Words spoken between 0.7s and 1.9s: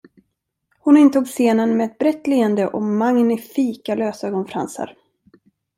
Hon intog scenen med